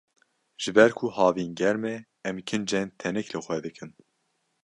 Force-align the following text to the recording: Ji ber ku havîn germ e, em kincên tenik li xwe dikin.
Ji 0.61 0.71
ber 0.75 0.91
ku 0.97 1.05
havîn 1.17 1.51
germ 1.59 1.81
e, 1.93 1.95
em 2.27 2.37
kincên 2.47 2.87
tenik 3.01 3.27
li 3.33 3.39
xwe 3.45 3.57
dikin. 3.65 3.91